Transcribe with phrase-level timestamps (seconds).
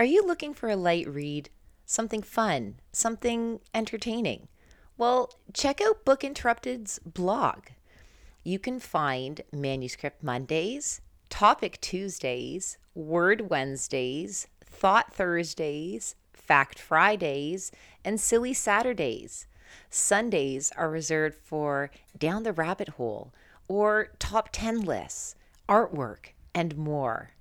[0.00, 1.50] Are you looking for a light read?
[1.84, 2.76] Something fun?
[2.92, 4.46] Something entertaining?
[4.96, 7.64] Well, check out Book Interrupted's blog.
[8.44, 11.00] You can find Manuscript Mondays,
[11.30, 17.72] Topic Tuesdays, Word Wednesdays, Thought Thursdays, Fact Fridays,
[18.04, 19.48] and Silly Saturdays.
[19.90, 23.32] Sundays are reserved for Down the Rabbit Hole
[23.66, 25.34] or Top 10 lists,
[25.68, 27.32] artwork, and more.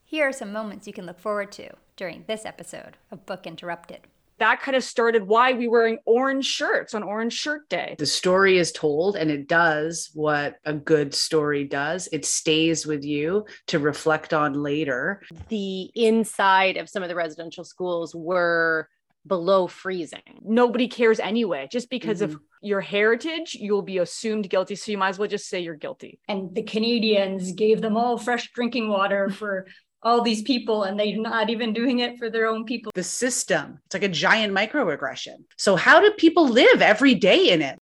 [0.04, 4.06] Here are some moments you can look forward to during this episode of Book Interrupted
[4.40, 7.94] that kind of started why we were wearing orange shirts on Orange Shirt Day.
[7.98, 12.08] The story is told and it does what a good story does.
[12.12, 15.22] It stays with you to reflect on later.
[15.48, 18.88] The inside of some of the residential schools were
[19.26, 20.40] below freezing.
[20.42, 21.68] Nobody cares anyway.
[21.70, 22.34] Just because mm-hmm.
[22.34, 24.74] of your heritage, you'll be assumed guilty.
[24.74, 26.18] So you might as well just say you're guilty.
[26.28, 29.66] And the Canadians gave them all fresh drinking water for
[30.02, 32.92] all these people and they're not even doing it for their own people.
[32.94, 35.44] The system, it's like a giant microaggression.
[35.56, 37.78] So, how do people live every day in it?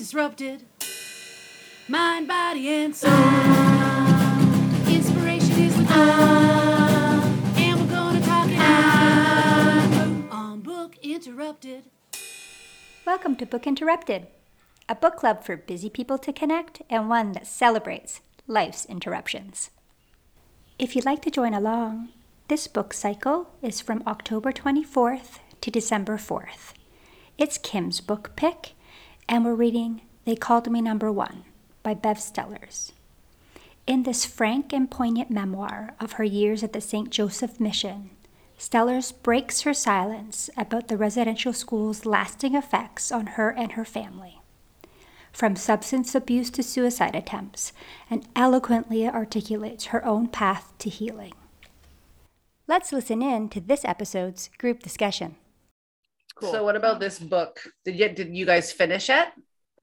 [0.00, 0.64] Disrupted.
[1.86, 3.12] Mind, body, and soul.
[4.88, 5.98] Inspiration is goal.
[7.60, 11.84] And we're gonna talk it out on Book Interrupted.
[13.04, 14.28] Welcome to Book Interrupted,
[14.88, 19.68] a book club for busy people to connect and one that celebrates life's interruptions.
[20.78, 22.08] If you'd like to join along,
[22.48, 26.72] this book cycle is from October 24th to December 4th.
[27.36, 28.72] It's Kim's book pick,
[29.30, 31.44] and we're reading They Called Me Number One
[31.84, 32.90] by Bev Sellars.
[33.86, 37.10] In this frank and poignant memoir of her years at the St.
[37.10, 38.10] Joseph Mission,
[38.58, 44.40] Sellars breaks her silence about the residential school's lasting effects on her and her family.
[45.32, 47.72] From substance abuse to suicide attempts,
[48.10, 51.34] and eloquently articulates her own path to healing.
[52.66, 55.36] Let's listen in to this episode's group discussion.
[56.40, 56.52] Cool.
[56.52, 57.60] So, what about this book?
[57.84, 59.28] Did you did you guys finish it?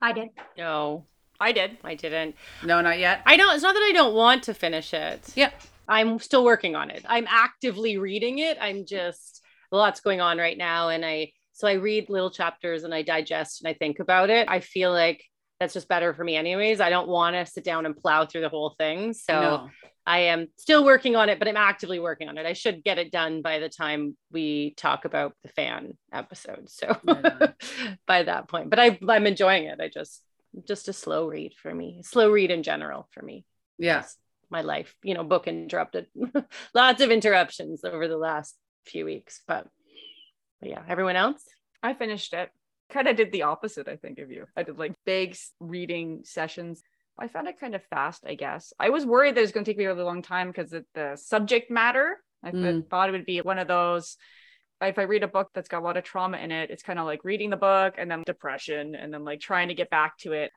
[0.02, 0.28] I did.
[0.56, 1.06] No.
[1.40, 1.78] I did.
[1.84, 2.34] I didn't.
[2.64, 3.22] No, not yet.
[3.24, 3.54] I don't.
[3.54, 5.32] It's not that I don't want to finish it.
[5.36, 5.50] Yeah.
[5.88, 7.04] I'm still working on it.
[7.08, 8.58] I'm actively reading it.
[8.60, 12.94] I'm just lots going on right now, and I so I read little chapters and
[12.94, 14.48] I digest and I think about it.
[14.48, 15.24] I feel like
[15.60, 16.80] that's just better for me, anyways.
[16.80, 19.12] I don't want to sit down and plow through the whole thing.
[19.12, 19.70] So no.
[20.06, 22.46] I am still working on it, but I'm actively working on it.
[22.46, 26.70] I should get it done by the time we talk about the fan episode.
[26.70, 26.96] So
[28.06, 29.80] by that point, but I, I'm enjoying it.
[29.80, 30.22] I just
[30.66, 33.44] just a slow read for me, slow read in general for me.
[33.78, 34.16] Yes.
[34.50, 36.06] My life, you know, book interrupted.
[36.74, 39.66] Lots of interruptions over the last few weeks, but,
[40.60, 41.42] but yeah, everyone else?
[41.82, 42.48] I finished it.
[42.90, 44.46] Kind of did the opposite, I think, of you.
[44.56, 46.82] I did like big reading sessions.
[47.18, 48.72] I found it kind of fast, I guess.
[48.78, 50.70] I was worried that it was going to take me a really long time because
[50.70, 52.18] the subject matter.
[52.42, 52.88] I mm.
[52.88, 54.16] thought it would be one of those
[54.80, 56.98] if I read a book that's got a lot of trauma in it, it's kind
[56.98, 60.16] of like reading the book and then depression and then like trying to get back
[60.18, 60.52] to it.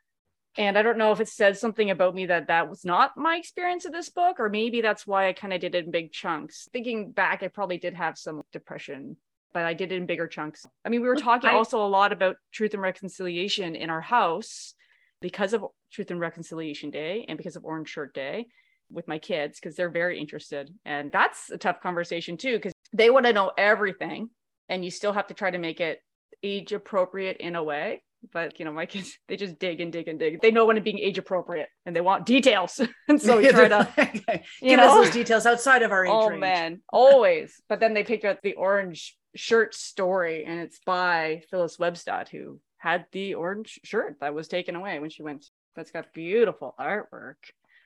[0.57, 3.37] And I don't know if it says something about me that that was not my
[3.37, 6.11] experience of this book, or maybe that's why I kind of did it in big
[6.11, 6.67] chunks.
[6.73, 9.15] Thinking back, I probably did have some depression,
[9.53, 10.65] but I did it in bigger chunks.
[10.85, 14.01] I mean, we were talking I, also a lot about truth and reconciliation in our
[14.01, 14.73] house
[15.21, 18.47] because of Truth and Reconciliation Day and because of Orange Shirt Day
[18.89, 20.69] with my kids because they're very interested.
[20.85, 24.29] And that's a tough conversation too, because they want to know everything
[24.69, 25.99] and you still have to try to make it
[26.43, 28.01] age appropriate in a way
[28.33, 30.77] but you know my kids they just dig and dig and dig they know when
[30.77, 33.87] it's being age appropriate and they want details and so we try to
[34.61, 34.99] give know?
[34.99, 36.39] us those details outside of our oh, age oh range.
[36.39, 41.77] man always but then they picked up the orange shirt story and it's by phyllis
[41.77, 45.45] webstad who had the orange shirt that was taken away when she went
[45.75, 47.35] that's got beautiful artwork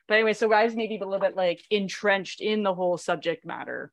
[0.07, 3.91] but anyway so guys maybe a little bit like entrenched in the whole subject matter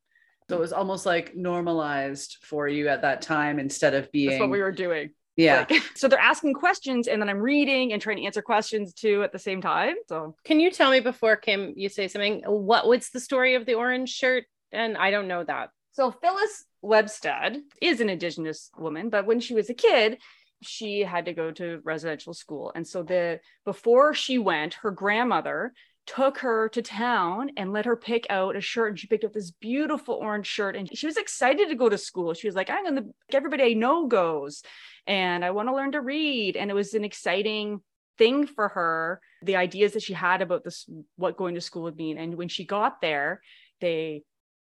[0.50, 4.40] so it was almost like normalized for you at that time instead of being That's
[4.40, 5.10] what we were doing.
[5.36, 5.66] Yeah.
[5.68, 9.22] Like, so they're asking questions and then I'm reading and trying to answer questions too
[9.22, 9.94] at the same time.
[10.08, 13.66] So can you tell me before Kim you say something what what's the story of
[13.66, 14.44] the orange shirt?
[14.72, 15.70] And I don't know that.
[15.92, 20.18] So Phyllis Webstad is an indigenous woman, but when she was a kid,
[20.62, 22.72] she had to go to residential school.
[22.74, 25.72] And so the before she went, her grandmother
[26.06, 29.32] took her to town and let her pick out a shirt and she picked up
[29.32, 32.34] this beautiful orange shirt and she was excited to go to school.
[32.34, 34.62] She was like i'm gonna everybody i know goes
[35.06, 36.56] and i want to learn to read.
[36.56, 37.80] And it was an exciting
[38.18, 41.96] thing for her the ideas that she had about this what going to school would
[41.96, 42.18] mean.
[42.18, 43.40] And when she got there
[43.80, 44.22] they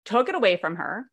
[0.05, 1.09] took it away from her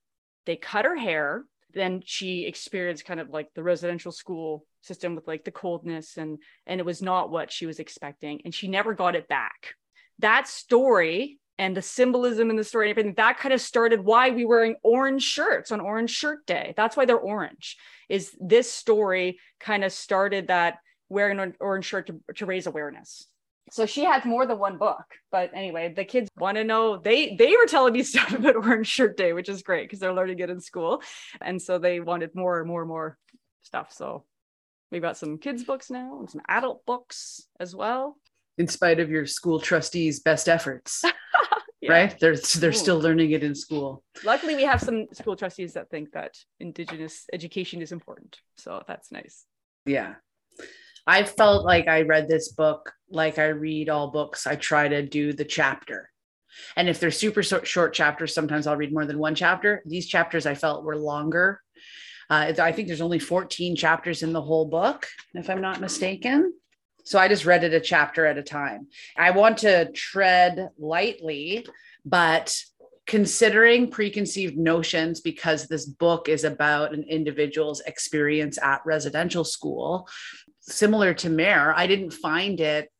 [0.46, 5.26] they cut her hair then she experienced kind of like the residential school system with
[5.26, 8.94] like the coldness and and it was not what she was expecting and she never
[8.94, 9.74] got it back
[10.18, 14.30] that story and the symbolism in the story and everything that kind of started why
[14.30, 16.74] we wearing orange shirts on orange shirt day.
[16.76, 17.76] That's why they're orange
[18.08, 20.78] is this story kind of started that
[21.08, 23.26] wearing an orange shirt to, to raise awareness.
[23.70, 26.98] So she has more than one book but anyway the kids want to know.
[26.98, 30.14] They they were telling me stuff about orange shirt day which is great because they're
[30.14, 31.02] learning it in school.
[31.40, 33.18] And so they wanted more and more and more
[33.62, 33.92] stuff.
[33.92, 34.24] So
[34.90, 38.16] we've got some kids books now and some adult books as well
[38.58, 41.02] in spite of your school trustees best efforts
[41.82, 41.92] Yeah.
[41.92, 42.20] right?
[42.20, 44.04] They're they're still learning it in school.
[44.24, 49.10] Luckily we have some school trustees that think that indigenous education is important so that's
[49.10, 49.46] nice.
[49.84, 50.14] Yeah.
[51.08, 55.02] I felt like i read this book like i read all books i try to
[55.02, 56.08] do the chapter.
[56.76, 59.82] And if they're super short, short chapters sometimes i'll read more than one chapter.
[59.84, 61.60] These chapters i felt were longer.
[62.30, 66.54] Uh, i think there's only 14 chapters in the whole book if i'm not mistaken
[67.04, 71.66] so i just read it a chapter at a time i want to tread lightly
[72.04, 72.56] but
[73.06, 80.08] considering preconceived notions because this book is about an individual's experience at residential school
[80.62, 82.90] similar to Mare, I didn't find it.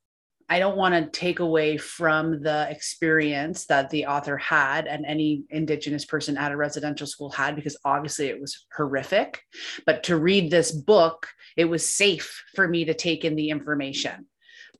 [0.53, 5.45] I don't want to take away from the experience that the author had and any
[5.49, 9.41] Indigenous person at a residential school had, because obviously it was horrific.
[9.87, 14.27] But to read this book, it was safe for me to take in the information.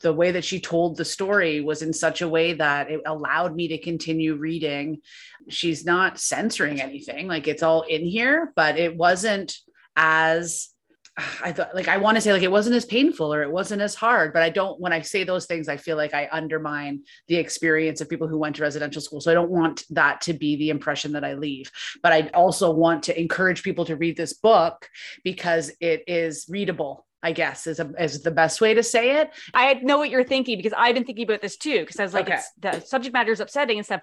[0.03, 3.57] The way that she told the story was in such a way that it allowed
[3.57, 5.01] me to continue reading.
[5.49, 9.57] She's not censoring anything, like it's all in here, but it wasn't
[9.97, 10.69] as
[11.45, 13.83] I thought like I want to say like it wasn't as painful or it wasn't
[13.83, 17.03] as hard, but I don't when I say those things, I feel like I undermine
[17.29, 19.21] the experience of people who went to residential school.
[19.21, 21.71] So I don't want that to be the impression that I leave.
[22.03, 24.89] But I also want to encourage people to read this book
[25.25, 27.07] because it is readable.
[27.25, 29.31] I guess is a, is the best way to say it.
[29.55, 31.79] I know what you're thinking because I've been thinking about this too.
[31.81, 32.35] Because I was like, Okay.
[32.35, 34.01] it's, the subject matter is upsetting and stuff.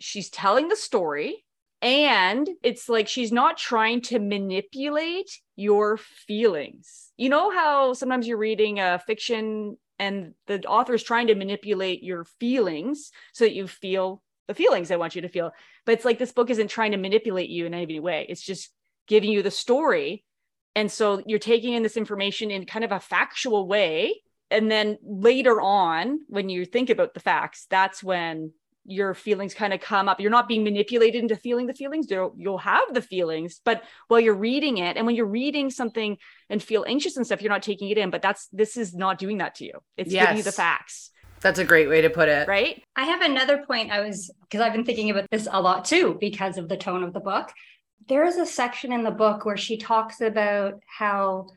[0.00, 1.44] She's telling the story,
[1.82, 7.12] and it's like she's not trying to manipulate your feelings.
[7.16, 12.02] You know how sometimes you're reading a fiction and the author is trying to manipulate
[12.02, 15.50] your feelings so that you feel the feelings they want you to feel.
[15.84, 18.24] But it's like this book isn't trying to manipulate you in any way.
[18.28, 18.70] It's just
[19.08, 20.24] giving you the story.
[20.76, 24.98] And so you're taking in this information in kind of a factual way and then
[25.02, 28.52] later on when you think about the facts that's when
[28.88, 30.18] your feelings kind of come up.
[30.18, 34.18] You're not being manipulated into feeling the feelings you'll, you'll have the feelings but while
[34.18, 36.16] you're reading it and when you're reading something
[36.48, 39.18] and feel anxious and stuff you're not taking it in but that's this is not
[39.18, 39.72] doing that to you.
[39.96, 41.10] It's giving you the facts.
[41.40, 42.48] That's a great way to put it.
[42.48, 42.82] right?
[42.96, 46.16] I have another point I was because I've been thinking about this a lot too
[46.18, 47.52] because of the tone of the book.
[48.08, 51.48] There is a section in the book where she talks about how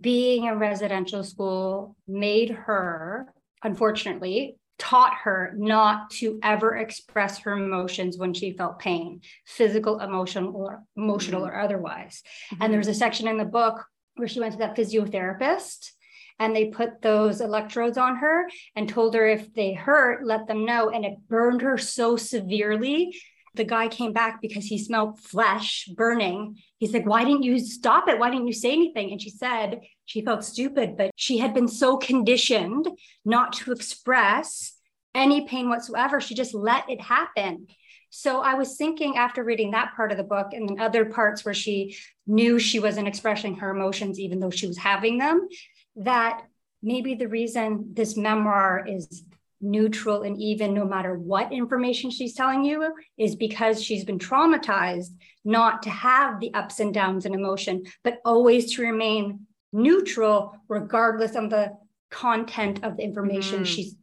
[0.00, 8.18] being a residential school made her, unfortunately, taught her not to ever express her emotions
[8.18, 11.50] when she felt pain, physical, emotional, or emotional mm-hmm.
[11.50, 12.22] or otherwise.
[12.50, 12.72] And mm-hmm.
[12.72, 13.84] there's a section in the book
[14.16, 15.90] where she went to that physiotherapist
[16.38, 20.64] and they put those electrodes on her and told her if they hurt, let them
[20.64, 20.90] know.
[20.90, 23.16] And it burned her so severely.
[23.54, 26.56] The guy came back because he smelled flesh burning.
[26.78, 28.18] He's like, Why didn't you stop it?
[28.18, 29.12] Why didn't you say anything?
[29.12, 32.88] And she said she felt stupid, but she had been so conditioned
[33.24, 34.74] not to express
[35.14, 36.20] any pain whatsoever.
[36.20, 37.66] She just let it happen.
[38.14, 41.44] So I was thinking after reading that part of the book and then other parts
[41.46, 45.48] where she knew she wasn't expressing her emotions, even though she was having them,
[45.96, 46.42] that
[46.82, 49.24] maybe the reason this memoir is
[49.62, 55.10] neutral and even no matter what information she's telling you is because she's been traumatized
[55.44, 61.36] not to have the ups and downs and emotion, but always to remain neutral regardless
[61.36, 61.72] of the
[62.10, 63.66] content of the information Mhm.
[63.66, 63.96] she's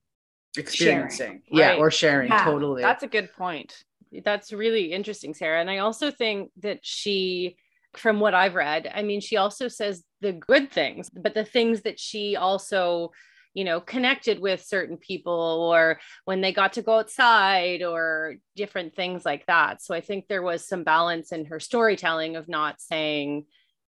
[0.58, 1.44] Experiencing.
[1.52, 1.80] Yeah, Right.
[1.80, 2.30] or sharing.
[2.30, 2.44] Yeah.
[2.44, 2.82] Totally.
[2.82, 3.84] that's a good point
[4.24, 5.62] that's really interesting, Sarah.
[5.62, 7.56] And I also think that she,
[7.96, 11.82] from what I've read, I mean, she also says the good things, but the things
[11.84, 13.12] that she also,
[13.60, 18.96] you know, connected with certain people or when they got to go outside or different
[18.96, 19.82] things like that.
[19.84, 23.46] So I think there was some balance in her storytelling of not saying,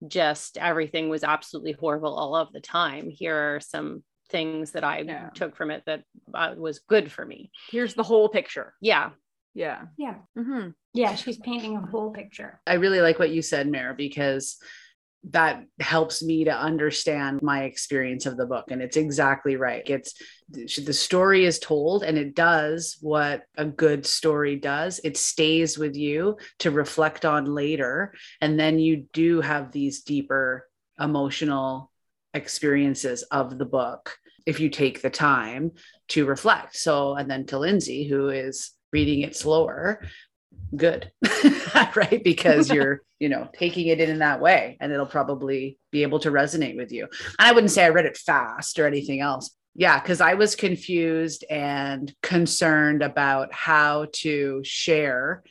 [0.09, 3.11] just everything was absolutely horrible all of the time.
[3.11, 5.29] Here are some things that I Yeah.
[5.35, 6.03] took from it that
[6.35, 7.53] uh, was good for me.
[7.71, 8.75] Here's the whole picture.
[8.81, 9.11] Yeah.
[9.55, 9.83] Yeah.
[9.99, 10.17] Yeah.
[10.35, 11.15] hmm Yeah.
[11.15, 12.61] She's painting a whole picture.
[12.67, 14.57] I really like what you said, Mare, because
[15.31, 18.71] that helps me to understand my experience of the book.
[18.71, 19.83] And it's exactly right.
[19.89, 20.15] It's
[20.49, 25.01] the story is told and it does what a good story does.
[25.05, 28.15] It stays with you to reflect on later.
[28.41, 31.93] And then you do have these deeper emotional
[32.33, 35.73] experiences of the book if you take the time
[36.09, 36.77] to reflect.
[36.77, 40.03] So, and then to Lindsay, who is reading it slower,
[40.77, 41.11] good
[41.97, 46.03] right because you're you know taking it in in that way and it'll probably be
[46.03, 49.21] able to resonate with you and i wouldn't say i read it fast or anything
[49.21, 55.43] else yeah because i was confused and concerned about how to share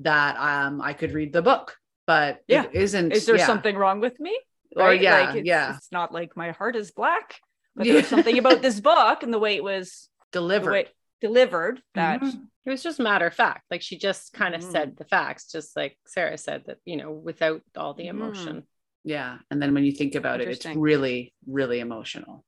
[0.00, 2.64] that um i could read the book but Yeah.
[2.64, 3.46] it isn't Is there yeah.
[3.46, 4.36] something wrong with me?
[4.76, 7.40] or yeah Like, it's, yeah It's not like my heart is black,
[7.76, 10.88] but there's something about this book and the way it was delivered
[11.20, 12.46] delivered that Mhm.
[12.66, 13.64] It was just matter of fact.
[13.70, 14.70] Like she just kind of Mhm.
[14.72, 18.10] said the facts, just like Sarah said that, you know, without all the Mhm.
[18.10, 18.66] emotion.
[19.02, 22.44] yeah and then when you think about it it's really really emotional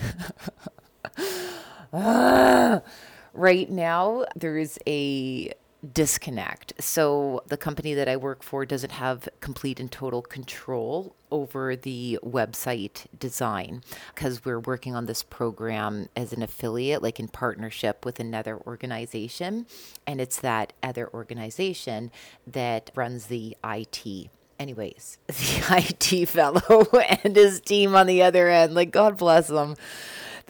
[1.94, 2.82] Ah,
[3.32, 5.52] right now there is a
[5.92, 6.72] disconnect.
[6.78, 12.18] So the company that I work for doesn't have complete and total control over the
[12.22, 13.82] website design
[14.14, 19.66] because we're working on this program as an affiliate, like in partnership with another organization.
[20.06, 22.10] And it's that other organization
[22.46, 24.30] that runs the IT.
[24.58, 26.86] Anyways, the IT fellow
[27.24, 29.76] and his team on the other end, like God bless them.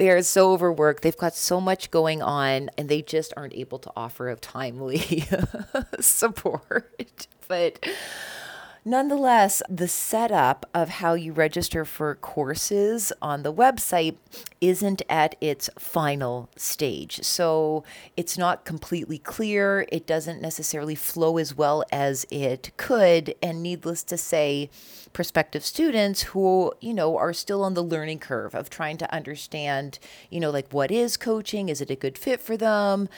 [0.00, 1.02] They are so overworked.
[1.02, 5.25] They've got so much going on and they just aren't able to offer a timely
[6.00, 7.26] support.
[7.49, 7.87] But
[8.82, 14.16] Nonetheless, the setup of how you register for courses on the website
[14.62, 17.22] isn't at its final stage.
[17.22, 17.84] So
[18.16, 19.87] it's not completely clear.
[19.92, 23.34] It doesn't necessarily flow as well as it could.
[23.42, 24.70] And needless to say,
[25.12, 29.99] prospective students who, you know, are still on the learning curve of trying to understand,
[30.30, 31.68] you know, like what is coaching?
[31.68, 33.10] Is it a good fit for them?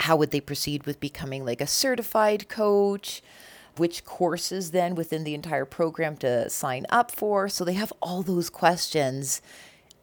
[0.00, 3.22] How would they proceed with becoming like a certified coach?
[3.76, 7.48] Which courses then within the entire program to sign up for.
[7.48, 9.40] So they have all those questions.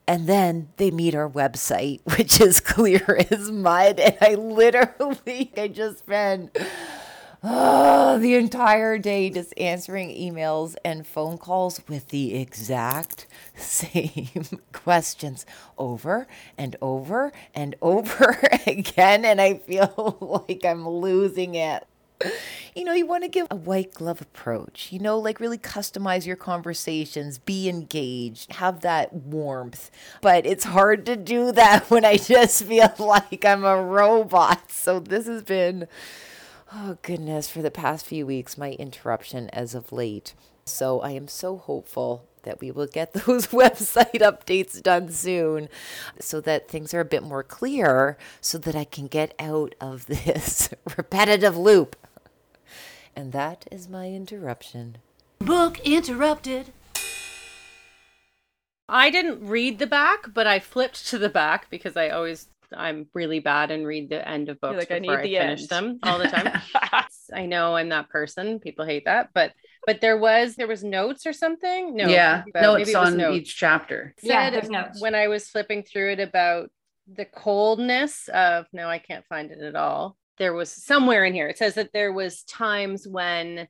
[0.08, 4.00] And then they meet our website, which is clear as mud.
[4.00, 6.58] And I literally, I just spent
[7.44, 14.46] oh, ah, the entire day just answering emails and phone calls with the exact same
[14.74, 15.46] questions
[15.78, 19.26] over and over and over again.
[19.26, 21.86] And I feel like I'm losing it
[22.76, 26.26] you know, you want to give a white glove approach, you know, like really customize
[26.26, 29.90] your conversations, be engaged, have that warmth.
[30.22, 34.72] But it's hard to do that when I just feel like I'm a robot.
[34.72, 35.88] So this has been,
[36.74, 40.34] oh goodness, for the past few weeks, my interruption as of late.
[40.66, 45.70] So I am so hopeful that we will get those website updates done soon
[46.20, 50.06] so that things are a bit more clear so that I can get out of
[50.08, 51.96] this repetitive loop.
[53.18, 54.98] And that is my interruption.
[55.40, 56.72] Book interrupted.
[58.88, 63.08] I didn't read the back, but I flipped to the back because I always I'm
[63.16, 65.62] really bad and read the end of books like, I before I, need the finish
[65.62, 65.70] end.
[65.70, 66.62] them all the time.
[67.34, 68.60] I know I'm that person.
[68.60, 69.54] People hate that, but
[69.88, 71.96] but there was there was notes or something.
[71.96, 73.38] No, yeah but notes maybe it was on notes.
[73.38, 75.02] each chapter Yeah, Said there's notes.
[75.02, 76.70] when I was flipping through it about
[77.12, 80.18] the coldness of no, I can't find it at all.
[80.38, 81.48] There was somewhere in here.
[81.48, 83.68] It says that there was times when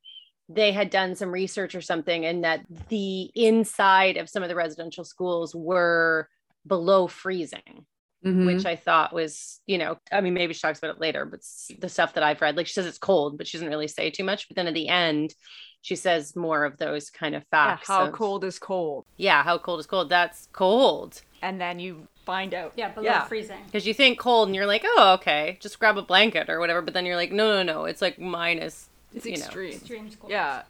[0.50, 4.56] they had done some research or something and that the inside of some of the
[4.56, 6.30] residential schools were
[6.66, 7.86] below freezing
[8.26, 8.46] Mhm.
[8.48, 11.42] which i thought was you know i mean maybe she talks about it later but
[11.80, 14.10] the stuff that i've read like she says it's cold but she doesn't really say
[14.10, 15.36] too much but then at the end
[15.82, 19.06] she says more of those kind of Yeah, facts how of- cold is cold?
[19.18, 22.74] yeah how cold is cold that's cold And then you find out.
[22.76, 23.24] Yeah, below Yeah.
[23.26, 23.64] freezing.
[23.66, 26.82] because you think cold and you're like oh okay just grab a blanket or whatever
[26.86, 28.76] but then you're like no no no it's like minus
[29.16, 29.74] It's you know extreme.
[29.80, 30.30] Extreme school.
[30.30, 30.64] Yeah.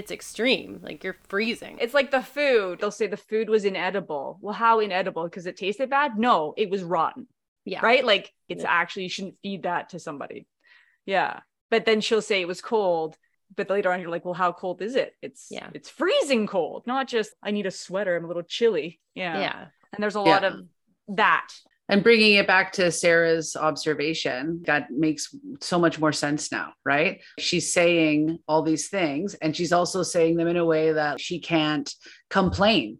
[0.00, 2.72] it's extreme like you're freezing It's like the food.
[2.80, 4.38] They'll say the food was inedible.
[4.40, 5.24] Well, how inedible?
[5.28, 6.18] Because it tasted bad?
[6.28, 7.26] No, it was rotten.
[7.74, 8.04] yeah Right?
[8.12, 8.80] Like it's Yeah.
[8.80, 10.40] actually you shouldn't feed that to somebody.
[11.06, 11.40] Yeah.
[11.72, 13.12] But then she'll say it was cold.
[13.54, 15.10] But later on, you're like, well, how cold is it?
[15.26, 15.68] It's Yeah.
[15.76, 18.16] it's freezing cold, not just I need a sweater.
[18.16, 18.88] I'm a little chilly.
[19.14, 19.38] Yeah.
[19.46, 19.60] yeah
[19.92, 20.32] And there's a Yeah.
[20.34, 20.52] lot of
[21.08, 21.48] that.
[21.88, 27.20] And bringing it back to Sarah's observation, that makes so much more sense now, right?
[27.38, 31.38] She's saying all these things, and she's also saying them in a way that she
[31.38, 31.92] can't
[32.30, 32.98] complain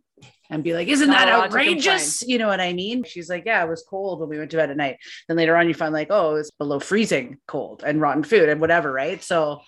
[0.52, 2.22] and be like, Isn't that outrageous?
[2.22, 3.04] You know what I mean?
[3.04, 4.98] She's like, Yeah, it was cold when we went to bed at night.
[5.26, 8.60] Then later on, you find like, Oh, it's below freezing cold and rotten food and
[8.60, 9.22] whatever, right?
[9.22, 9.62] So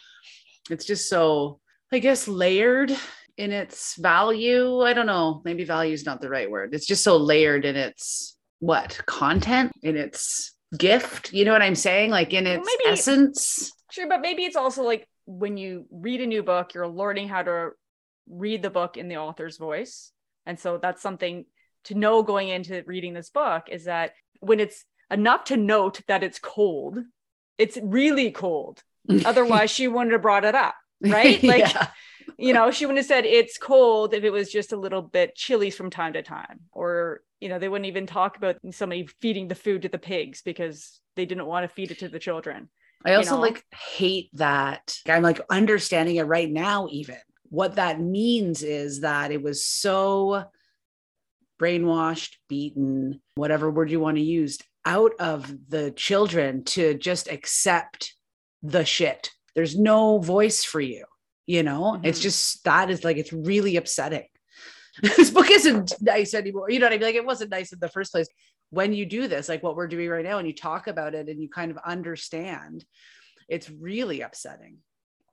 [0.71, 1.61] it's just so,
[1.91, 2.95] I guess, layered
[3.37, 4.81] in its value.
[4.81, 5.43] I don't know.
[5.45, 6.75] Maybe value is not the right word.
[6.75, 11.33] It's just so layered in its what content, in its gift.
[11.33, 12.11] You know what I'm saying?
[12.11, 13.73] Like in its maybe- essence.
[13.91, 17.43] Sure, but maybe it's also like when you read a new book, you're learning how
[17.43, 17.71] to
[18.29, 20.11] read the book in the author's voice.
[20.47, 21.45] And so that's something
[21.85, 26.23] to know going into reading this book is that when it's enough to note that
[26.23, 26.99] it's cold,
[27.57, 28.83] it's really cold.
[29.25, 31.43] Otherwise, she wouldn't have brought it up, right?
[31.43, 31.87] Like, Yeah.
[32.39, 35.35] You know, she wouldn't have said it's cold if it was just a little bit
[35.35, 36.61] chilly from time to time.
[36.73, 40.43] Or, you know, they wouldn't even talk about somebody feeding the food to the pigs
[40.43, 42.69] because they didn't want to feed it to the children.
[43.05, 43.41] I also know?
[43.41, 44.97] like hate that.
[45.09, 47.19] I'm like understanding it right now, even.
[47.51, 50.45] What that means is that it was so
[51.61, 58.15] brainwashed, beaten, whatever word you want to use, out of the children to just accept
[58.63, 59.31] the shit.
[59.55, 61.05] There's no voice for you,
[61.47, 62.01] you know?
[62.03, 62.23] It's Mhm.
[62.23, 64.29] just that is like, it's really upsetting.
[65.03, 66.71] this book isn't nice anymore.
[66.71, 67.07] You know what I mean?
[67.07, 68.29] Like, it wasn't nice in the first place.
[68.71, 71.29] When you do this, like what we're doing right now, and you talk about it
[71.29, 72.85] and you kind of understand,
[73.49, 74.79] it's really upsetting.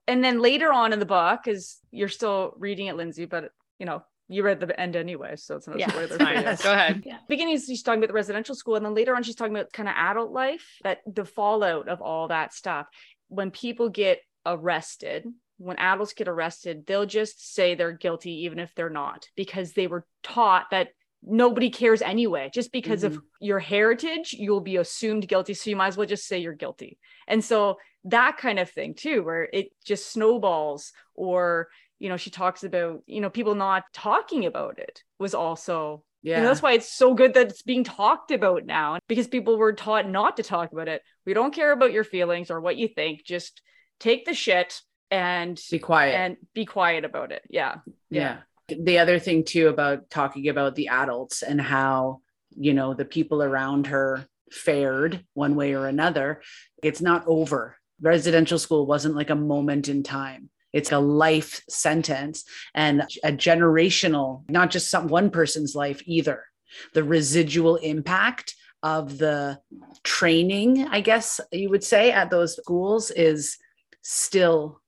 [0.07, 3.85] and then later on in the book, because you're still reading it, Lindsay, but you
[3.85, 6.71] know, you read the end anyway, so it's not a yeah spoiler it's for you.
[6.71, 9.55] go ahead Beginning, she's talking about the residential school, and then later on, she's talking
[9.55, 12.87] about kind of adult life, that the fallout of all that stuff.
[13.29, 15.25] When people get arrested,
[15.61, 19.87] when adults get arrested, they'll just say they're guilty, even if they're not, because they
[19.87, 20.89] were taught that
[21.23, 22.49] nobody cares anyway.
[22.51, 23.25] Just because of mm-hmm.
[23.39, 25.53] your heritage, you'll be assumed guilty.
[25.53, 26.97] So you might as well just say you're guilty.
[27.27, 31.67] And so that kind of thing too, where it just snowballs, or
[31.99, 36.41] you know, she talks about, you know, people not talking about it was also Yeah.
[36.41, 39.73] know, that's why it's so good that it's being talked about now because people were
[39.73, 41.03] taught not to talk about it.
[41.25, 43.23] We don't care about your feelings or what you think.
[43.23, 43.61] Just
[43.99, 46.15] take the shit and Be quiet.
[46.15, 47.43] and be quiet about it.
[47.49, 47.75] Yeah.
[48.09, 48.37] yeah.
[48.69, 52.21] The other thing too about talking about the adults and how,
[52.55, 56.41] you know, the people around her fared one way or another,
[56.81, 57.77] it's not over.
[58.01, 60.49] Residential school wasn't like a moment in time.
[60.73, 66.45] It's a life sentence and a generational, not just some one person's life either.
[66.93, 69.59] The residual impact of the
[70.03, 73.57] training, I guess you would say, at those schools is
[74.01, 74.81] still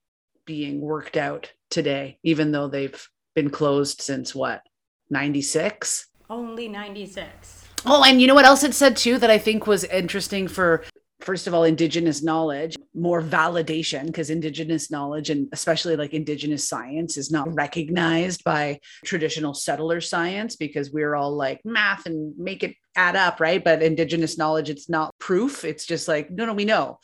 [0.46, 4.62] being worked out today, even though they've been closed since what,
[5.10, 6.08] 96?
[6.30, 7.68] Only 96.
[7.86, 10.86] Oh, and you know what else it said too that I think was interesting for
[11.24, 17.18] first of all indigenous knowledge, more validation because indigenous knowledge and especially like indigenous science
[17.18, 22.76] is not recognized by traditional settler science because we're all like math and make it
[22.96, 23.64] add up, right?
[23.64, 27.00] But indigenous knowledge it's not proof, it's just like no no we know.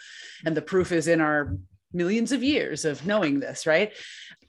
[0.45, 1.58] And the proof is in our
[1.93, 3.93] millions of years of knowing this, right?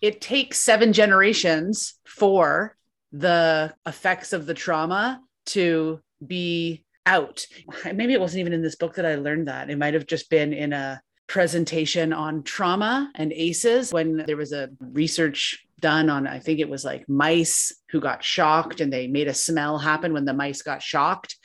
[0.01, 2.77] It takes seven generations for
[3.13, 7.47] the effects of the trauma to be out.
[7.85, 9.71] Maybe it wasn't even in this book that I learned that.
[9.71, 14.53] It might have just been in a presentation on trauma and ACEs when there was
[14.53, 19.07] a research done on, I think it was like mice who got shocked and they
[19.07, 21.37] made a smell happen when the mice got shocked.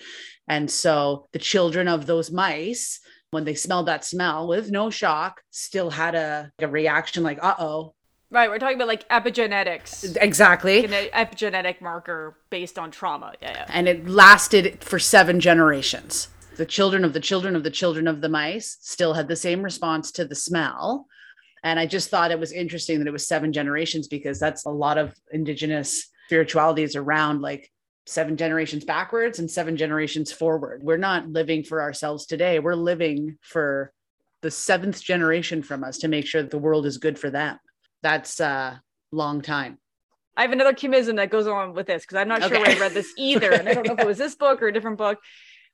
[0.48, 3.00] And so the children of those mice,
[3.32, 7.56] when they smelled that smell with no shock, still had a, a reaction like, uh
[7.60, 7.94] oh.
[8.32, 8.50] Right.
[8.50, 10.84] We're talking about like epigenetics, Exactly.
[10.84, 13.34] an epigenetic marker based on trauma.
[13.42, 13.52] Yeah.
[13.54, 13.66] yeah.
[13.70, 16.28] and it lasted for seven generations.
[16.58, 19.62] the children of the children of the children of the mice still had the same
[19.62, 21.06] response to the smell.
[21.64, 24.70] And I just thought it was interesting that it was seven generations because that's a
[24.70, 27.72] lot of indigenous spiritualities around like
[28.06, 30.84] seven generations backwards and seven generations forward.
[30.84, 32.60] We're not living for ourselves today.
[32.60, 33.92] We're living for
[34.42, 37.58] the seventh generation from us to make sure that the world is good for them.
[38.04, 39.80] That's a long time.
[40.38, 42.60] I have another Kimism that goes on with this because I'm not sure Okay.
[42.62, 43.54] where I read this either.
[43.54, 45.20] And I don't know if it was this book or a different book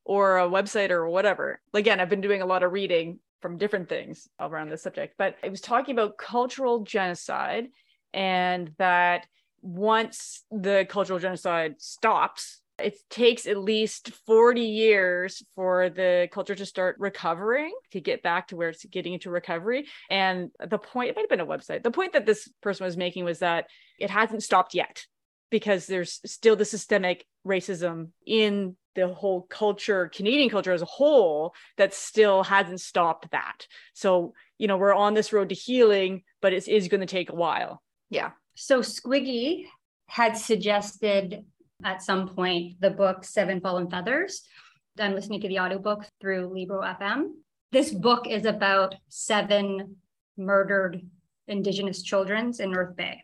[0.06, 1.60] or a website or whatever.
[1.74, 5.36] Again, I've been doing a lot of reading from different things around this subject, but
[5.44, 7.68] it was talking about cultural genocide
[8.14, 9.26] and that
[9.62, 16.66] once the cultural genocide stops, it takes at least 40 years for the culture to
[16.66, 19.88] start recovering to get back to where it's getting into recovery.
[20.10, 21.84] And the point, it might have been a website.
[21.84, 23.68] The point that this person was making was that
[24.00, 25.06] it hasn't stopped yet
[25.50, 31.54] because there's still the systemic racism in the whole culture, Canadian culture as a whole,
[31.78, 33.68] that still hasn't stopped that.
[33.94, 37.30] So, you know, we're on this road to healing, but it is going to take
[37.30, 37.82] a while.
[38.10, 38.32] Yeah.
[38.56, 39.66] So Squiggy
[40.08, 41.46] had suggested
[41.84, 44.44] at some point the book Seven Fallen Feathers.
[45.00, 47.32] I'm listening to the audiobook through Libro FM.
[47.72, 49.96] This book is about seven
[50.38, 51.02] murdered
[51.48, 53.24] Indigenous children in North Bay.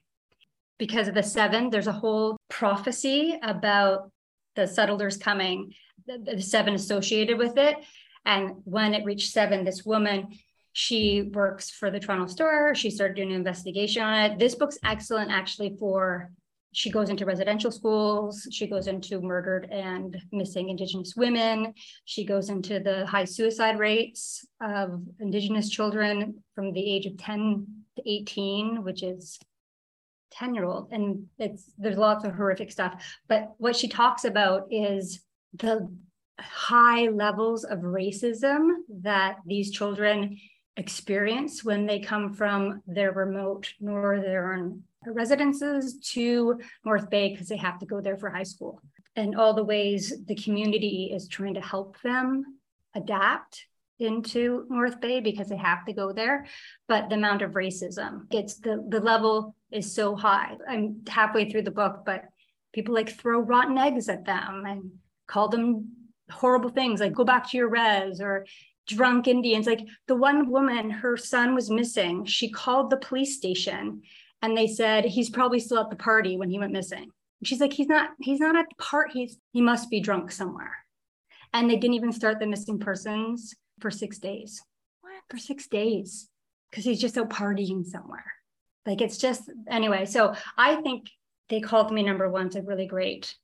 [0.80, 4.12] Because of the seven, there's a whole prophecy about
[4.56, 5.74] the settlers coming,
[6.06, 7.78] the, the seven associated with it.
[8.26, 10.28] And when it reached seven, this woman,
[10.78, 12.76] she works for the Toronto Star.
[12.76, 14.38] She started doing an investigation on it.
[14.38, 16.32] This book's excellent actually for
[16.72, 21.74] she goes into residential schools, she goes into murdered and missing Indigenous women,
[22.06, 27.66] she goes into the high suicide rates of Indigenous children from the age of 10
[27.96, 29.40] to 18, which is
[30.34, 30.90] 10 year old.
[30.92, 33.04] And it's there's lots of horrific stuff.
[33.28, 35.22] But what she talks about is
[35.56, 35.90] the
[36.40, 38.70] high levels of racism
[39.02, 40.38] that these children
[40.78, 47.80] experience when they come from their remote northern residences to North Bay because they have
[47.80, 48.82] to go there for high school.
[49.16, 52.60] And all the ways the community is trying to help them
[52.96, 53.66] adapt
[54.00, 56.46] into North Bay because they have to go there.
[56.88, 60.56] But the amount of racism, it's the, the level is so high.
[60.70, 62.26] I'm halfway through the book, but
[62.74, 64.92] people like throw rotten eggs at them and
[65.26, 65.90] call them
[66.30, 68.46] horrible things like go back to your res or
[68.88, 69.68] drunk Indians.
[69.68, 72.26] Like the one woman, her son was missing.
[72.26, 74.02] She called the police station
[74.42, 77.04] and they said he's probably still at the party when he went missing.
[77.40, 79.12] And she's like, he's not, he's not at the part.
[79.12, 80.76] He's he must be drunk somewhere.
[81.54, 84.62] And they didn't even start the missing persons for six days.
[85.02, 85.22] What?
[85.30, 86.30] For six days.
[86.70, 88.26] Because he's just out partying somewhere.
[88.86, 90.06] Like it's just anyway.
[90.06, 91.10] So I think
[91.50, 93.36] they called me number one's a really great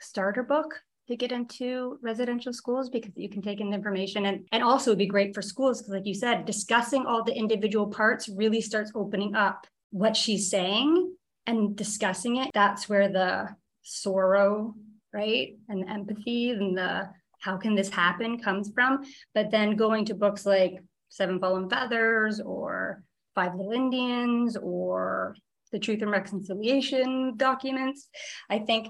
[0.00, 4.26] starter book to get into residential schools because you can take in the information.
[4.26, 7.34] And, and also it'd be great for schools because like you said discussing all the
[7.34, 11.14] individual parts really starts opening up what she's saying
[11.46, 12.50] and discussing it.
[12.52, 13.48] That's where the
[13.82, 14.74] sorrow
[15.14, 17.08] right and the empathy and the
[17.40, 19.04] how can this happen comes from.
[19.34, 20.74] But then going to books like
[21.08, 23.02] seven fallen feathers or
[23.34, 25.36] five little indians or
[25.70, 28.08] the truth and reconciliation documents
[28.50, 28.88] i think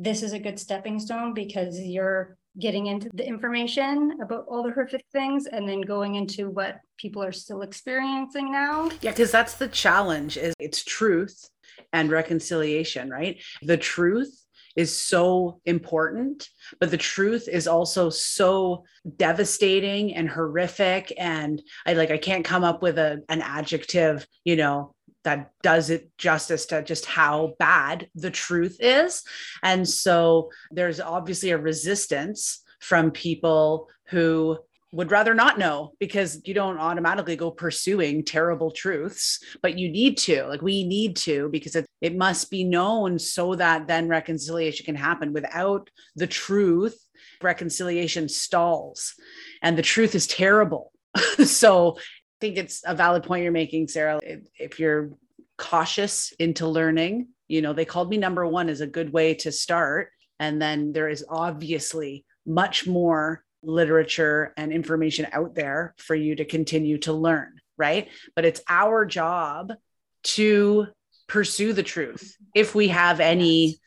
[0.00, 4.70] this is a good stepping stone because you're getting into the information about all the
[4.70, 8.88] horrific things and then going into what people are still experiencing now.
[9.00, 11.50] Yeah, because that's the challenge is it's truth
[11.92, 13.42] and reconciliation, right?
[13.62, 14.44] The truth
[14.76, 18.84] is so important, but the truth is also so
[19.16, 21.12] devastating and horrific.
[21.18, 24.94] And I like I can't come up with a an adjective, you know,
[25.28, 29.22] that does it justice to just how bad the truth is.
[29.62, 34.56] And so there's obviously a resistance from people who
[34.92, 40.16] would rather not know because you don't automatically go pursuing terrible truths, but you need
[40.16, 44.86] to, like, we need to, because it, it must be known so that then reconciliation
[44.86, 45.34] can happen.
[45.34, 46.98] Without the truth,
[47.42, 49.12] reconciliation stalls,
[49.60, 50.90] and the truth is terrible.
[51.44, 51.98] so
[52.40, 54.20] think it's a valid point you're making, Sarah.
[54.22, 55.10] If, if you're
[55.56, 59.52] cautious into learning, you know, they called me number one is a good way to
[59.52, 60.10] start.
[60.38, 66.44] And then there is obviously much more literature and information out there for you to
[66.44, 68.08] continue to learn, right?
[68.36, 69.72] But it's our job
[70.22, 70.86] to
[71.26, 73.78] pursue the truth if we have any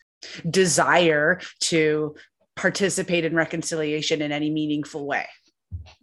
[0.49, 2.15] desire to
[2.55, 5.27] participate in reconciliation in any meaningful way.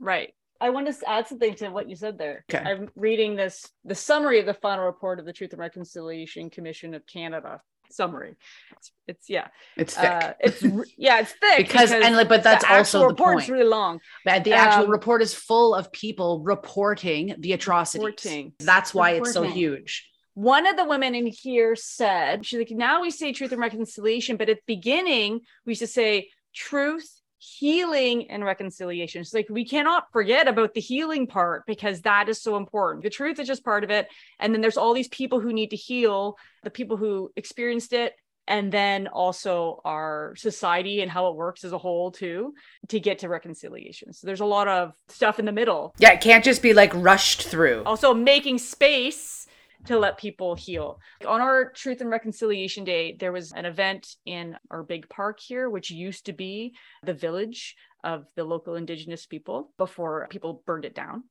[0.00, 0.34] Right.
[0.60, 2.44] I want to add something to what you said there.
[2.52, 2.62] Okay.
[2.68, 6.94] I'm reading this the summary of the final report of the Truth and Reconciliation Commission
[6.94, 7.60] of Canada.
[7.90, 8.34] summary.
[8.76, 10.04] It's, it's yeah, It's thick.
[10.10, 10.80] uh, it's yeah, it's thick.
[10.80, 13.44] Uh, it's yeah, it's thick Because- and, like, but that's the also the report is
[13.44, 13.52] point.
[13.58, 14.00] really long.
[14.26, 18.04] But the actual Um, report is full of people reporting the atrocities.
[18.04, 18.52] Reporting.
[18.58, 20.06] That's why it's so huge.
[20.34, 24.36] One of the women in here said, she's like, now we say truth and reconciliation,
[24.36, 29.20] but at the beginning, we used to say truth, healing, and reconciliation.
[29.20, 33.04] It's like, we cannot forget about the healing part because that is so important.
[33.04, 34.08] The truth is just part of it.
[34.40, 38.14] And then there's all these people who need to heal, the people who experienced it,
[38.48, 42.54] and then also our society and how it works as a whole, too,
[42.88, 44.12] to get to reconciliation.
[44.12, 46.92] So there's a lot of stuff in the middle Yeah, it can't just be like
[46.94, 47.82] rushed through.
[47.84, 49.46] also making space
[49.86, 51.00] to let people heal.
[51.26, 55.70] On our Truth and Reconciliation Day, there was an event in our big park here,
[55.70, 60.94] which used to be the village of the local Indigenous people before people burned it
[60.94, 61.24] down.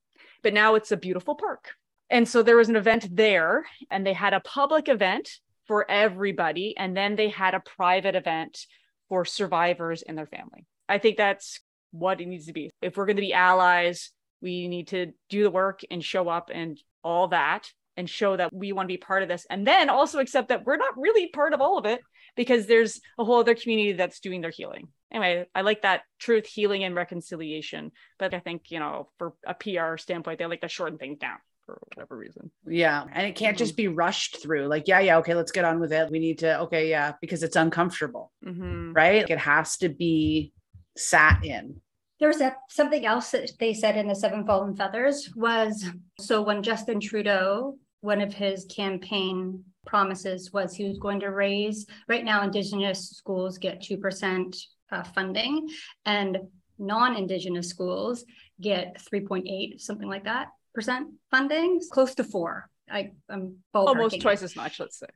[0.44, 1.72] But now it's a beautiful park.
[2.10, 5.30] And so there was an event there, and they had a public event
[5.68, 6.76] for everybody.
[6.78, 8.66] And then they had a private event
[9.10, 10.66] for survivors and their family.
[10.88, 11.60] I think that's
[11.92, 12.70] what it needs to be.
[12.82, 16.50] If we're going to be allies, we need to do the work and show up
[16.54, 19.90] and all that and show that we want to be part of this and then
[19.90, 22.00] also accept that we're not really part of all of it
[22.36, 26.46] because there's a whole other community that's doing their healing anyway i like that truth
[26.46, 30.68] healing and reconciliation but i think you know for a pr standpoint they like to
[30.70, 33.04] shorten things down for whatever reason Yeah.
[33.12, 33.64] And it can't Mm-hmm.
[33.66, 34.68] just be rushed through.
[34.68, 36.10] Like, yeah, yeah, okay, let's get on with it.
[36.10, 38.94] We need to, okay, yeah, because it's uncomfortable, mm-hmm.
[38.94, 39.30] right?
[39.30, 40.54] It has to be
[40.96, 41.82] sat in.
[42.20, 45.86] There was a, something else that they said in the Seven Fallen Feathers was
[46.20, 51.86] so when Justin Trudeau, one of his campaign promises was he was going to raise,
[52.08, 54.58] right now, Indigenous schools get 2%
[54.94, 55.68] uh, funding
[56.06, 56.38] and
[56.80, 58.24] non-Indigenous schools
[58.62, 62.70] get 3.8, something like that, percent funding, close to four.
[62.90, 64.22] I, I'm almost ballparking it.
[64.22, 65.08] twice as much let's say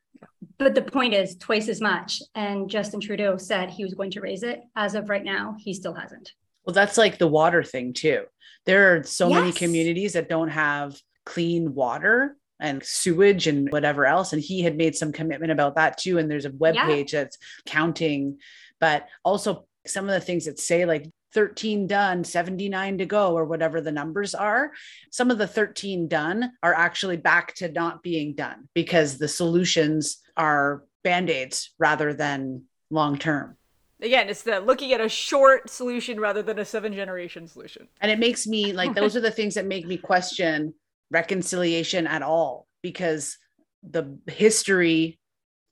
[0.58, 2.22] But the point is twice as much.
[2.36, 4.60] And Justin Trudeau said he was going to raise it.
[4.76, 6.34] As of right now, he still hasn't.
[6.66, 8.26] Well, that's like the water thing too.
[8.66, 14.32] There are so many communities that don't have clean water and sewage and whatever else.
[14.34, 16.18] And he had made some commitment about that too.
[16.20, 16.86] And there's a web Yeah.
[16.86, 18.38] page that's counting,
[18.80, 23.46] but also some of the things that say like 13 done, 79 to go, or
[23.46, 24.72] whatever the numbers are.
[25.12, 30.18] Some of the 13 done are actually back to not being done because the solutions
[30.38, 33.58] are band-aids rather than long term.
[34.02, 38.12] again it's the looking at a short solution rather than a seven generation solution And
[38.12, 40.74] it makes me like those are the things that make me question
[41.12, 43.38] reconciliation at all because
[43.84, 45.20] the history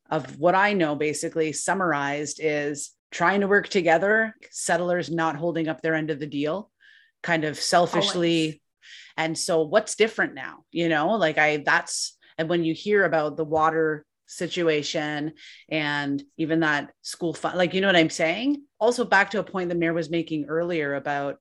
[0.09, 5.81] of what I know basically summarized is trying to work together, settlers not holding up
[5.81, 6.69] their end of the deal,
[7.23, 8.45] kind of selfishly.
[8.45, 8.59] Always.
[9.17, 10.63] And so what's different now?
[10.71, 15.33] You know, like I that's and when you hear about the water situation
[15.67, 18.63] and even that school fund, like you know what I'm saying?
[18.79, 21.37] Also back to a point the mayor was making earlier about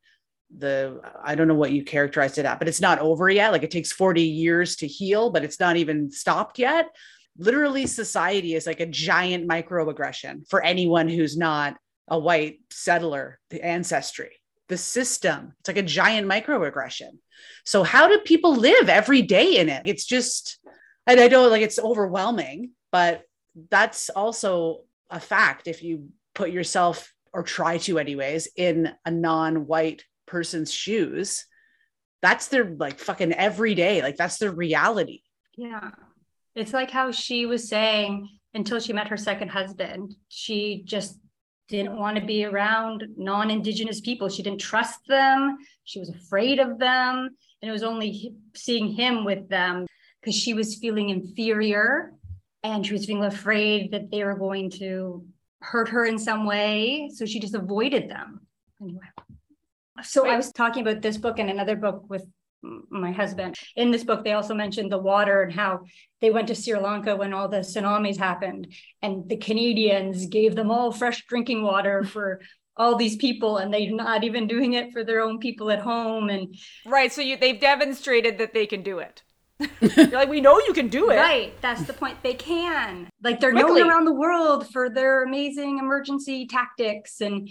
[0.56, 3.52] the I don't know what you characterized it at, but it's not over yet.
[3.52, 6.88] Like it takes 40 years to heal, but it's not even stopped yet.
[7.36, 11.76] Literally, society is like a giant microaggression for anyone who's not
[12.08, 15.52] a white settler, the ancestry, the system.
[15.60, 17.18] It's like a giant microaggression.
[17.64, 19.82] So, how do people live every day in it?
[19.84, 20.58] It's just,
[21.06, 23.22] and I know like it's overwhelming, but
[23.70, 24.80] that's also
[25.10, 25.68] a fact.
[25.68, 31.44] If you put yourself or try to, anyways, in a non white person's shoes,
[32.22, 35.22] that's their like fucking everyday, like that's their reality.
[35.56, 35.90] Yeah.
[36.54, 41.18] It's like how she was saying until she met her second husband, she just
[41.68, 44.28] didn't want to be around non Indigenous people.
[44.28, 45.58] She didn't trust them.
[45.84, 47.28] She was afraid of them.
[47.60, 49.86] And it was only seeing him with them
[50.20, 52.12] because she was feeling inferior
[52.62, 55.24] and she was feeling afraid that they were going to
[55.60, 57.10] hurt her in some way.
[57.14, 58.40] So she just avoided them.
[58.80, 59.00] Anyway.
[60.02, 62.24] So I was talking about this book and another book with
[62.62, 63.54] my husband.
[63.76, 65.80] In this book, they also mentioned the water and how
[66.20, 70.70] they went to Sri Lanka when all the tsunamis happened, and the Canadians gave them
[70.70, 72.40] all fresh drinking water for
[72.76, 76.28] all these people, and they're not even doing it for their own people at home.
[76.28, 76.54] And
[76.86, 79.22] right so you they've demonstrated that they can do it
[79.80, 82.22] you're like we know you can do it right, that's the point.
[82.22, 83.08] They can.
[83.22, 83.80] Like they're Quickly.
[83.80, 87.50] known around the world for their amazing emergency tactics and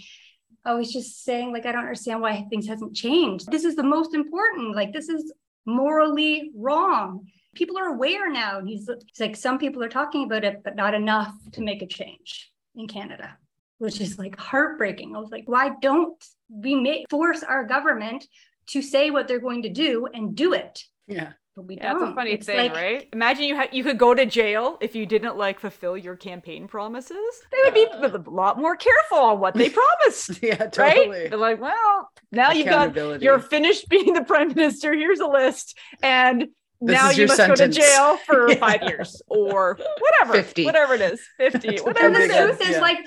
[0.64, 3.50] I was just saying, like, I don't understand why things hasn't changed.
[3.50, 4.74] This is the most important.
[4.74, 5.32] Like, this is
[5.64, 7.26] morally wrong.
[7.54, 8.58] People are aware now.
[8.58, 11.82] And he's, he's like, some people are talking about it, but not enough to make
[11.82, 13.36] a change in Canada,
[13.78, 15.16] which is like heartbreaking.
[15.16, 18.26] I was like, why don't we make, force our government
[18.68, 20.84] to say what they're going to do and do it?
[21.06, 21.32] Yeah.
[21.58, 22.02] But we Yeah, don't.
[22.04, 23.08] it's a funny It's thing, like- right?
[23.12, 26.68] Imagine you had you could go to jail if you didn't like fulfill your campaign
[26.68, 27.18] promises.
[27.50, 28.16] They would be uh.
[28.16, 30.40] a lot more careful on what they promised.
[30.40, 30.78] yeah, totally.
[30.86, 30.94] right?
[30.96, 31.28] totally.
[31.28, 33.24] They're like, well, now you've got Accountability.
[33.24, 34.94] you're finished being the prime minister.
[34.94, 36.42] Here's a list, and
[36.80, 37.58] This now you must sentence.
[37.60, 38.58] go to jail for Yeah.
[38.60, 40.64] five years or whatever, 50.
[40.64, 42.36] whatever it is, fifty, That's whatever the it big is.
[42.56, 42.80] truth is, Yeah.
[42.80, 42.98] like,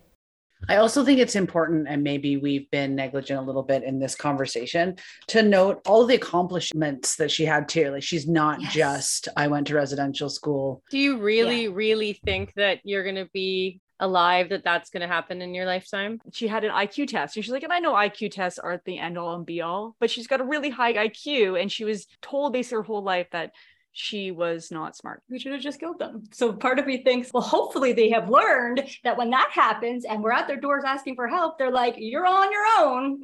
[0.68, 4.16] I also think it's important, and maybe we've been negligent a little bit in this
[4.16, 7.92] conversation, to note all the accomplishments that she had too.
[7.92, 8.74] Like she's not Yes.
[8.74, 10.84] just I went to residential school.
[10.92, 15.08] Do you really, really think that you're going to be alive, that that's going to
[15.08, 16.20] happen in your lifetime?
[16.34, 17.36] She had an IQ test.
[17.36, 19.96] And she's like, and I know IQ tests aren't the end all and be all,
[20.00, 21.60] but she's got a really high IQ.
[21.62, 23.52] And she was told basically her whole life that
[23.92, 25.24] she was not smart.
[25.30, 26.24] We should have just killed them.
[26.32, 30.24] So part of me thinks, well, hopefully they have learned that when that happens and
[30.24, 33.22] we're at their doors asking for help, they're like, you're on your own.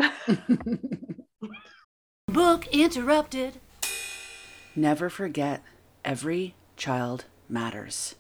[2.28, 3.60] Book interrupted.
[4.76, 5.64] Never forget,
[6.04, 8.16] every child matters.